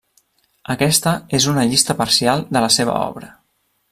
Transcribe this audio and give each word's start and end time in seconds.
Aquesta 0.73 1.11
és 1.39 1.45
una 1.53 1.65
llista 1.73 1.95
parcial 1.99 2.45
de 2.57 2.65
la 2.65 2.71
seva 2.81 2.97
obra. 3.11 3.31